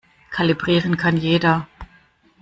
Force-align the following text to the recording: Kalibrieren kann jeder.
Kalibrieren 0.31 0.97
kann 0.97 1.15
jeder. 1.15 1.67